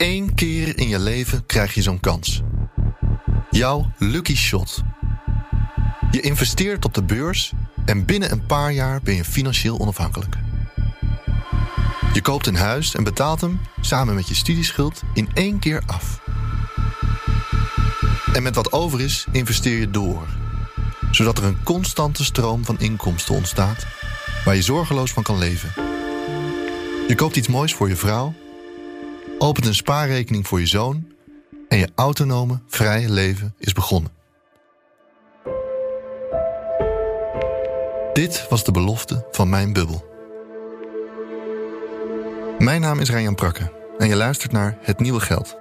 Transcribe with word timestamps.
één 0.00 0.34
keer 0.34 0.78
in 0.78 0.88
je 0.88 0.98
leven 0.98 1.46
krijg 1.46 1.74
je 1.74 1.82
zo'n 1.82 2.00
kans. 2.00 2.42
Jouw 3.50 3.92
lucky 3.98 4.36
shot. 4.36 4.82
Je 6.10 6.20
investeert 6.20 6.84
op 6.84 6.94
de 6.94 7.02
beurs 7.02 7.52
en 7.84 8.04
binnen 8.04 8.32
een 8.32 8.46
paar 8.46 8.72
jaar 8.72 9.00
ben 9.02 9.14
je 9.14 9.24
financieel 9.24 9.78
onafhankelijk. 9.78 10.36
Je 12.12 12.22
koopt 12.22 12.46
een 12.46 12.56
huis 12.56 12.94
en 12.94 13.04
betaalt 13.04 13.40
hem 13.40 13.60
samen 13.80 14.14
met 14.14 14.28
je 14.28 14.34
studieschuld 14.34 15.02
in 15.14 15.28
één 15.34 15.58
keer 15.58 15.82
af. 15.86 16.20
En 18.32 18.42
met 18.42 18.54
wat 18.54 18.72
over 18.72 19.00
is, 19.00 19.26
investeer 19.32 19.78
je 19.78 19.90
door. 19.90 20.26
Zodat 21.10 21.38
er 21.38 21.44
een 21.44 21.62
constante 21.62 22.24
stroom 22.24 22.64
van 22.64 22.78
inkomsten 22.78 23.34
ontstaat 23.34 23.86
waar 24.44 24.54
je 24.54 24.62
zorgeloos 24.62 25.12
van 25.12 25.22
kan 25.22 25.38
leven. 25.38 25.72
Je 27.08 27.14
koopt 27.16 27.36
iets 27.36 27.48
moois 27.48 27.74
voor 27.74 27.88
je 27.88 27.96
vrouw, 27.96 28.34
opent 29.42 29.66
een 29.66 29.74
spaarrekening 29.74 30.46
voor 30.46 30.60
je 30.60 30.66
zoon 30.66 31.12
en 31.68 31.78
je 31.78 31.88
autonome, 31.94 32.60
vrije 32.66 33.10
leven 33.10 33.54
is 33.58 33.72
begonnen. 33.72 34.10
Dit 38.12 38.46
was 38.48 38.64
de 38.64 38.72
belofte 38.72 39.26
van 39.30 39.48
mijn 39.48 39.72
bubbel. 39.72 40.08
Mijn 42.58 42.80
naam 42.80 42.98
is 42.98 43.10
Ryan 43.10 43.34
Prakke 43.34 43.72
en 43.98 44.08
je 44.08 44.16
luistert 44.16 44.52
naar 44.52 44.78
Het 44.80 45.00
Nieuwe 45.00 45.20
Geld. 45.20 45.58